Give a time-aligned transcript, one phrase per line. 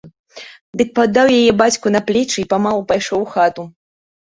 [0.81, 3.71] Дык паддаў яе бацьку на плечы й памалу пайшоў у хату.